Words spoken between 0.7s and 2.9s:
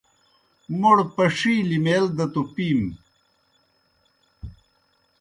موْڑ پݜِیلیْ میل دہ توْ پِیم۔